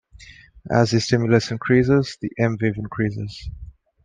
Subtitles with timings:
[0.71, 3.51] As the stimulus increases the M-wave increases.